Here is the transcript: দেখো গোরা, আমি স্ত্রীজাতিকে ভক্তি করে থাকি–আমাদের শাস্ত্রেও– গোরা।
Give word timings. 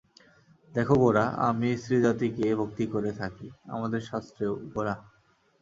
দেখো 0.71 0.95
গোরা, 0.95 1.25
আমি 1.47 1.69
স্ত্রীজাতিকে 1.77 2.45
ভক্তি 2.59 2.85
করে 2.93 3.11
থাকি–আমাদের 3.19 4.01
শাস্ত্রেও– 4.09 4.61
গোরা। 4.73 4.95